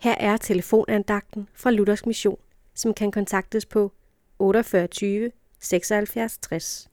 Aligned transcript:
Her 0.00 0.14
er 0.20 0.36
telefonandagten 0.36 1.48
fra 1.54 1.70
Luthers 1.70 2.06
Mission, 2.06 2.38
som 2.74 2.94
kan 2.94 3.10
kontaktes 3.10 3.66
på 3.66 3.92
48 4.38 5.30
76 5.58 6.38
60. 6.38 6.90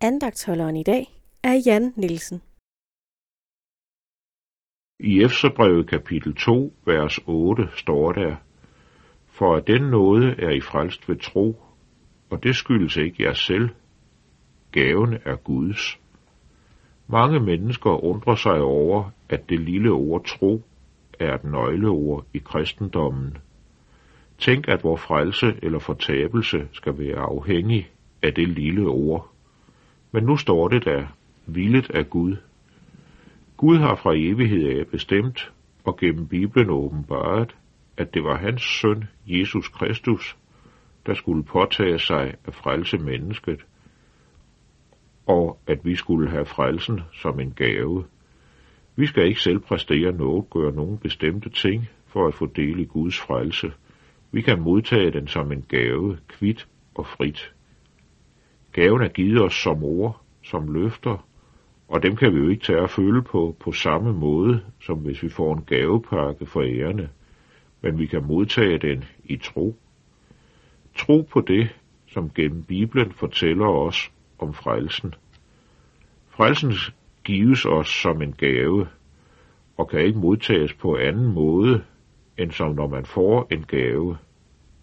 Andagtholderen 0.00 0.76
i 0.76 0.82
dag 0.82 1.06
er 1.42 1.62
Jan 1.66 1.92
Nielsen. 1.96 2.42
I 5.00 5.22
Efterbrevet 5.24 5.90
kapitel 5.90 6.34
2, 6.34 6.74
vers 6.84 7.20
8 7.26 7.68
står 7.76 8.12
der, 8.12 8.36
For 9.26 9.56
at 9.56 9.66
den 9.66 9.82
nåde 9.82 10.34
er 10.38 10.50
I 10.50 10.60
frelst 10.60 11.08
ved 11.08 11.16
tro, 11.16 11.62
og 12.30 12.42
det 12.42 12.56
skyldes 12.56 12.96
ikke 12.96 13.22
jer 13.22 13.34
selv. 13.34 13.68
Gaven 14.72 15.14
er 15.24 15.36
Guds. 15.36 15.98
Mange 17.06 17.40
mennesker 17.40 18.04
undrer 18.04 18.34
sig 18.34 18.60
over, 18.60 19.10
at 19.28 19.48
det 19.48 19.60
lille 19.60 19.90
ord 19.90 20.24
tro 20.24 20.62
er 21.20 21.34
et 21.34 21.44
nøgleord 21.44 22.26
i 22.34 22.38
kristendommen. 22.38 23.36
Tænk, 24.38 24.68
at 24.68 24.84
vor 24.84 24.96
frelse 24.96 25.54
eller 25.62 25.78
fortabelse 25.78 26.68
skal 26.72 26.98
være 26.98 27.18
afhængig 27.18 27.90
af 28.22 28.34
det 28.34 28.48
lille 28.48 28.86
ord. 28.86 29.30
Men 30.12 30.24
nu 30.24 30.36
står 30.36 30.68
det 30.68 30.84
der, 30.84 31.06
villet 31.46 31.90
af 31.90 32.10
Gud. 32.10 32.36
Gud 33.56 33.76
har 33.76 33.94
fra 33.94 34.12
evighed 34.14 34.78
af 34.78 34.86
bestemt 34.86 35.52
og 35.84 35.96
gennem 35.96 36.28
Bibelen 36.28 36.70
åbenbaret, 36.70 37.56
at 37.96 38.14
det 38.14 38.24
var 38.24 38.38
hans 38.38 38.62
søn, 38.62 39.04
Jesus 39.26 39.68
Kristus, 39.68 40.36
der 41.06 41.14
skulle 41.14 41.44
påtage 41.44 41.98
sig 41.98 42.34
at 42.44 42.54
frelse 42.54 42.98
mennesket, 42.98 43.60
og 45.26 45.58
at 45.66 45.84
vi 45.84 45.94
skulle 45.94 46.30
have 46.30 46.46
frelsen 46.46 47.00
som 47.12 47.40
en 47.40 47.50
gave. 47.50 48.04
Vi 48.98 49.06
skal 49.06 49.26
ikke 49.26 49.40
selv 49.40 49.58
præstere 49.58 50.12
noget, 50.12 50.50
gøre 50.50 50.72
nogen 50.72 50.98
bestemte 50.98 51.50
ting 51.50 51.88
for 52.06 52.26
at 52.26 52.34
få 52.34 52.46
del 52.46 52.78
i 52.78 52.84
Guds 52.84 53.18
frelse. 53.18 53.72
Vi 54.32 54.40
kan 54.40 54.60
modtage 54.60 55.10
den 55.10 55.28
som 55.28 55.52
en 55.52 55.64
gave, 55.68 56.18
kvidt 56.28 56.68
og 56.94 57.06
frit. 57.06 57.52
Gaven 58.72 59.02
er 59.02 59.08
givet 59.08 59.42
os 59.42 59.54
som 59.54 59.84
ord, 59.84 60.20
som 60.42 60.72
løfter, 60.72 61.26
og 61.88 62.02
dem 62.02 62.16
kan 62.16 62.34
vi 62.34 62.38
jo 62.38 62.48
ikke 62.48 62.64
tage 62.64 62.82
at 62.82 62.90
føle 62.90 63.22
på 63.22 63.56
på 63.60 63.72
samme 63.72 64.12
måde, 64.12 64.60
som 64.80 64.98
hvis 64.98 65.22
vi 65.22 65.28
får 65.28 65.54
en 65.54 65.64
gavepakke 65.64 66.46
for 66.46 66.62
ærerne, 66.62 67.08
men 67.82 67.98
vi 67.98 68.06
kan 68.06 68.24
modtage 68.24 68.78
den 68.78 69.04
i 69.24 69.36
tro. 69.36 69.76
Tro 70.96 71.28
på 71.32 71.40
det, 71.40 71.68
som 72.06 72.30
gennem 72.30 72.62
Bibelen 72.62 73.12
fortæller 73.12 73.66
os 73.66 74.12
om 74.38 74.54
frelsen. 74.54 75.14
Frelsen 76.28 76.72
gives 77.24 77.64
os 77.64 77.88
som 77.88 78.22
en 78.22 78.32
gave, 78.32 78.86
og 79.78 79.88
kan 79.88 80.00
ikke 80.00 80.18
modtages 80.18 80.74
på 80.74 80.96
anden 80.96 81.32
måde, 81.34 81.84
end 82.38 82.50
som 82.50 82.74
når 82.74 82.86
man 82.88 83.06
får 83.06 83.46
en 83.50 83.64
gave 83.64 84.16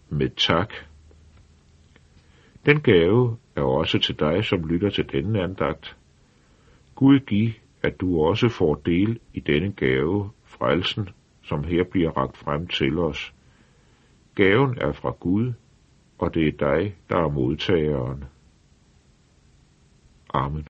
med 0.10 0.30
tak. 0.30 0.74
Den 2.66 2.82
gave 2.82 3.38
er 3.56 3.62
også 3.62 4.00
til 4.00 4.20
dig, 4.20 4.46
som 4.46 4.68
lytter 4.68 4.90
til 4.90 5.12
denne 5.12 5.44
andagt. 5.44 5.98
Gud 6.96 7.20
giv, 7.20 7.50
at 7.82 8.02
du 8.02 8.22
også 8.22 8.50
får 8.50 8.76
del 8.76 9.20
i 9.34 9.40
denne 9.40 9.72
gave, 9.72 10.30
frelsen, 10.44 11.10
som 11.44 11.64
her 11.64 11.84
bliver 11.84 12.18
ragt 12.18 12.38
frem 12.38 12.68
til 12.68 13.00
os. 13.00 13.34
Gaven 14.36 14.78
er 14.78 14.92
fra 14.92 15.12
Gud, 15.20 15.54
og 16.18 16.34
det 16.34 16.48
er 16.48 16.52
dig, 16.52 16.96
der 17.10 17.18
er 17.18 17.30
modtageren. 17.30 18.23
Amen. 20.34 20.64